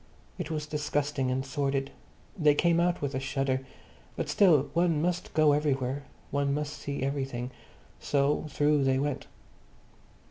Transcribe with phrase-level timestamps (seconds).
[0.39, 1.91] It was disgusting and sordid.
[2.35, 3.63] They came out with a shudder.
[4.15, 7.51] But still one must go everywhere; one must see everything.
[7.99, 9.27] So through they went.